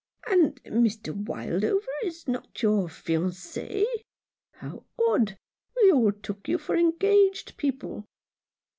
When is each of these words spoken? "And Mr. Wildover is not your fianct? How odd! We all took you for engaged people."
"And 0.27 0.55
Mr. 0.63 1.13
Wildover 1.13 1.85
is 2.03 2.27
not 2.27 2.63
your 2.63 2.89
fianct? 2.89 3.37
How 4.53 4.83
odd! 4.97 5.37
We 5.79 5.91
all 5.91 6.11
took 6.11 6.47
you 6.47 6.57
for 6.57 6.75
engaged 6.75 7.55
people." 7.55 8.05